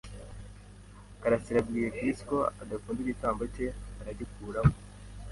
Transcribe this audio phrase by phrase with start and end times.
[1.21, 3.67] karasira abwiye Chris ko adakunda igitambaro cye,
[4.01, 4.73] aragikuraho.